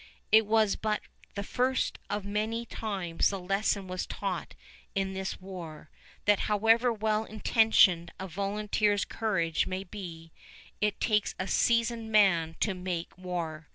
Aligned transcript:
It 0.31 0.47
was 0.47 0.75
but 0.75 1.01
the 1.35 1.43
first 1.43 1.99
of 2.09 2.23
the 2.23 2.29
many 2.29 2.65
times 2.65 3.29
the 3.29 3.39
lesson 3.39 3.87
was 3.87 4.07
taught 4.07 4.55
in 4.95 5.13
this 5.13 5.39
war, 5.39 5.91
that 6.25 6.39
however 6.49 6.91
well 6.91 7.23
intentioned 7.23 8.11
a 8.19 8.27
volunteer's 8.27 9.05
courage 9.05 9.67
may 9.67 9.83
be, 9.83 10.31
it 10.81 10.99
takes 10.99 11.35
a 11.37 11.47
seasoned 11.47 12.11
man 12.11 12.55
to 12.61 12.73
make 12.73 13.15
war. 13.15 13.67